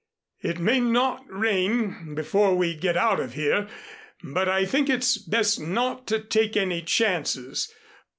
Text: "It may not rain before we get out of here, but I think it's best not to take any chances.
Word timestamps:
"It 0.39 0.57
may 0.57 0.79
not 0.79 1.23
rain 1.29 2.15
before 2.15 2.55
we 2.55 2.73
get 2.73 2.97
out 2.97 3.19
of 3.19 3.35
here, 3.35 3.67
but 4.23 4.49
I 4.49 4.65
think 4.65 4.89
it's 4.89 5.15
best 5.19 5.59
not 5.61 6.07
to 6.07 6.17
take 6.19 6.57
any 6.57 6.81
chances. 6.81 7.71